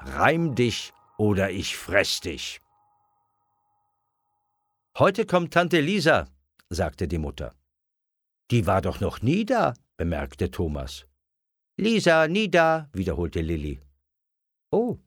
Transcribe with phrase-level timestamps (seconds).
[0.00, 2.60] Reim dich oder ich fress dich.
[4.98, 6.28] Heute kommt Tante Lisa,
[6.70, 7.54] sagte die Mutter.
[8.50, 11.06] Die war doch noch nie da, bemerkte Thomas.
[11.76, 13.80] Lisa, nie da, wiederholte Lilli.
[14.72, 14.98] Oh,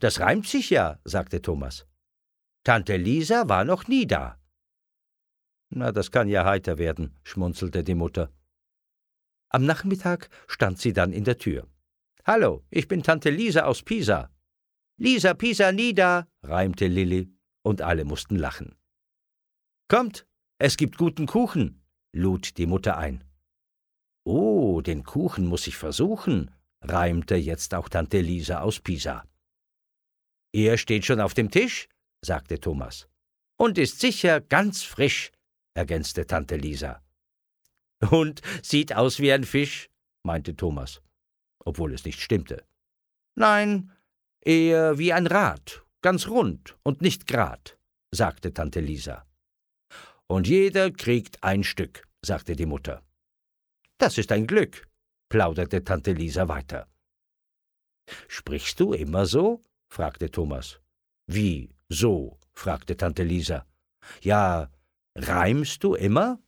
[0.00, 1.86] das reimt sich ja, sagte Thomas.
[2.62, 4.38] Tante Lisa war noch nie da.
[5.70, 8.32] Na, das kann ja heiter werden, schmunzelte die Mutter.
[9.50, 11.66] Am Nachmittag stand sie dann in der Tür.
[12.24, 14.30] Hallo, ich bin Tante Lisa aus Pisa.
[14.98, 18.76] Lisa Pisa Nida, reimte Lilli, und alle mussten lachen.
[19.88, 20.26] Kommt,
[20.58, 21.82] es gibt guten Kuchen,
[22.12, 23.24] lud die Mutter ein.
[24.24, 26.50] Oh, den Kuchen muss ich versuchen,
[26.82, 29.24] reimte jetzt auch Tante Lisa aus Pisa.
[30.52, 31.88] Er steht schon auf dem Tisch,
[32.22, 33.08] sagte Thomas.
[33.56, 35.30] Und ist sicher ganz frisch,
[35.78, 37.02] ergänzte Tante Lisa.
[38.10, 39.88] Und sieht aus wie ein Fisch,
[40.24, 41.00] meinte Thomas,
[41.64, 42.66] obwohl es nicht stimmte.
[43.36, 43.92] Nein,
[44.40, 47.78] eher wie ein Rad, ganz rund und nicht grad,
[48.10, 49.24] sagte Tante Lisa.
[50.26, 53.02] Und jeder kriegt ein Stück, sagte die Mutter.
[53.98, 54.88] Das ist ein Glück,
[55.28, 56.88] plauderte Tante Lisa weiter.
[58.26, 59.64] Sprichst du immer so?
[59.88, 60.80] fragte Thomas.
[61.26, 62.38] Wie so?
[62.52, 63.66] fragte Tante Lisa.
[64.22, 64.70] Ja,
[65.18, 66.38] reimst du immer?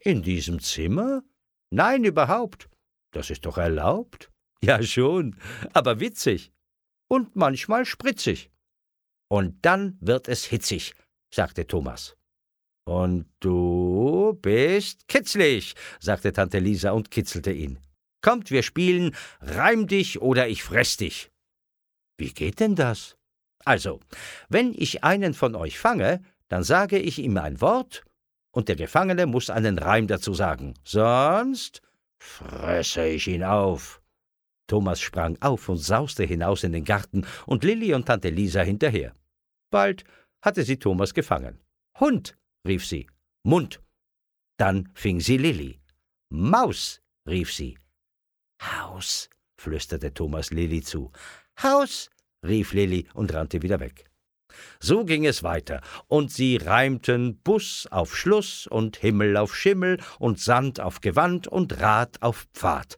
[0.00, 1.22] In diesem Zimmer?
[1.70, 2.68] Nein, überhaupt.
[3.12, 4.30] Das ist doch erlaubt.
[4.60, 5.36] Ja schon,
[5.72, 6.52] aber witzig.
[7.08, 8.50] Und manchmal spritzig.
[9.30, 10.94] Und dann wird es hitzig,
[11.32, 12.16] sagte Thomas.
[12.84, 17.78] Und du bist kitzlig, sagte Tante Lisa und kitzelte ihn.
[18.20, 21.30] Kommt, wir spielen Reim dich oder ich fress dich.
[22.16, 23.16] Wie geht denn das?
[23.64, 24.00] Also,
[24.48, 28.04] wenn ich einen von euch fange, dann sage ich ihm ein Wort,
[28.50, 31.82] und der Gefangene muss einen Reim dazu sagen, sonst
[32.18, 34.02] fresse ich ihn auf.
[34.66, 39.14] Thomas sprang auf und sauste hinaus in den Garten und Lilli und Tante Lisa hinterher.
[39.70, 40.04] Bald
[40.42, 41.60] hatte sie Thomas gefangen.
[41.98, 42.36] Hund,
[42.66, 43.06] rief sie.
[43.44, 43.80] Mund.
[44.58, 45.80] Dann fing sie Lilli.
[46.30, 47.78] Maus, rief sie.
[48.60, 51.12] Haus, flüsterte Thomas Lilli zu.
[51.62, 52.10] Haus,
[52.44, 54.07] rief Lilli und rannte wieder weg.
[54.80, 60.38] So ging es weiter, und sie reimten Bus auf Schluss und Himmel auf Schimmel und
[60.40, 62.96] Sand auf Gewand und Rad auf Pfad.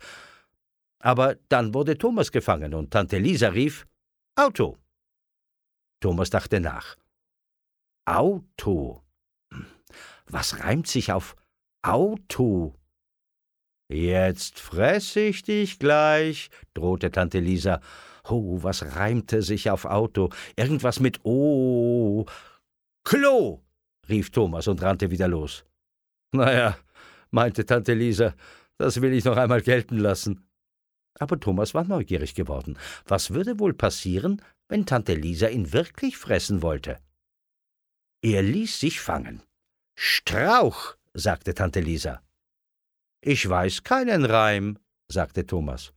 [0.98, 3.86] Aber dann wurde Thomas gefangen, und Tante Lisa rief
[4.36, 4.78] Auto.
[6.00, 6.96] Thomas dachte nach.
[8.06, 9.02] Auto.
[10.26, 11.36] Was reimt sich auf
[11.82, 12.74] Auto?
[13.88, 17.80] Jetzt fress ich dich gleich, drohte Tante Lisa.
[18.28, 20.30] Oh, was reimte sich auf Auto?
[20.56, 22.26] Irgendwas mit O.
[23.04, 23.62] Klo,
[24.08, 25.64] rief Thomas und rannte wieder los.
[26.32, 26.76] Na ja,
[27.30, 28.34] meinte Tante Lisa,
[28.78, 30.44] das will ich noch einmal gelten lassen.
[31.18, 32.78] Aber Thomas war neugierig geworden.
[33.06, 36.98] Was würde wohl passieren, wenn Tante Lisa ihn wirklich fressen wollte?
[38.22, 39.42] Er ließ sich fangen.
[39.96, 42.22] Strauch, sagte Tante Lisa.
[43.22, 45.92] Ich weiß keinen Reim, sagte Thomas.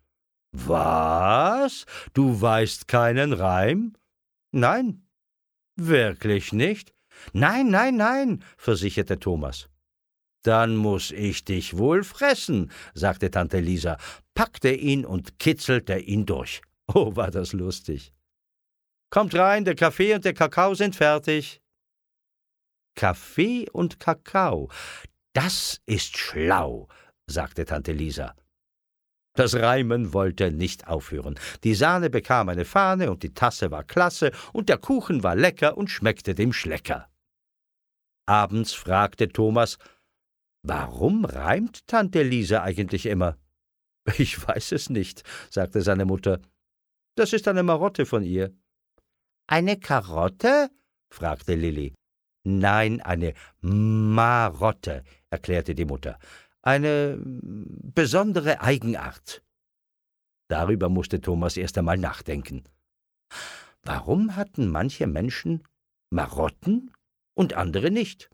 [0.54, 1.86] Was?
[2.14, 3.94] Du weißt keinen Reim?
[4.52, 5.08] Nein.
[5.76, 6.94] Wirklich nicht?
[7.34, 9.68] Nein, nein, nein, versicherte Thomas.
[10.44, 13.98] Dann muss ich dich wohl fressen, sagte Tante Lisa,
[14.36, 16.62] packte ihn und kitzelte ihn durch.
[16.94, 18.14] Oh, war das lustig.
[19.10, 21.62] Kommt rein, der Kaffee und der Kakao sind fertig.
[22.96, 24.70] Kaffee und Kakao,
[25.34, 26.88] das ist schlau,
[27.26, 28.36] sagte Tante Lisa.
[29.36, 31.40] Das Reimen wollte nicht aufhören.
[31.64, 35.76] Die Sahne bekam eine Fahne und die Tasse war klasse und der Kuchen war lecker
[35.76, 37.10] und schmeckte dem Schlecker.
[38.28, 39.78] Abends fragte Thomas,
[40.62, 43.38] warum reimt Tante Lisa eigentlich immer?
[44.18, 46.42] Ich weiß es nicht, sagte seine Mutter.
[47.16, 48.54] Das ist eine Marotte von ihr.
[49.48, 50.70] Eine Karotte?
[51.10, 51.94] fragte Lilli.
[52.46, 56.20] Nein, eine Marotte, erklärte die Mutter
[56.64, 59.44] eine besondere Eigenart.
[60.50, 62.64] Darüber musste Thomas erst einmal nachdenken.
[63.84, 65.64] Warum hatten manche Menschen
[66.10, 66.94] Marotten
[67.36, 68.30] und andere nicht?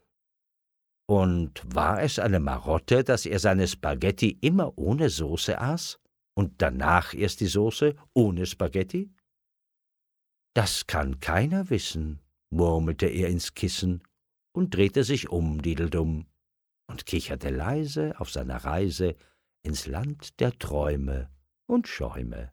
[1.07, 5.99] Und war es eine Marotte, dass er seine Spaghetti immer ohne Soße aß
[6.37, 9.11] und danach erst die Soße ohne Spaghetti?
[10.55, 12.19] Das kann keiner wissen,
[12.51, 14.03] murmelte er ins Kissen
[14.53, 16.27] und drehte sich um, Dideldum
[16.89, 19.15] und kicherte leise auf seiner Reise
[19.61, 21.29] ins Land der Träume
[21.67, 22.51] und Schäume.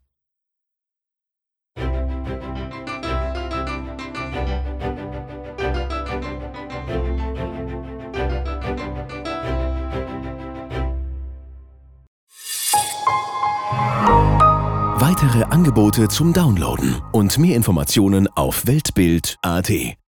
[14.99, 19.97] Weitere Angebote zum Downloaden und mehr Informationen auf Weltbild.at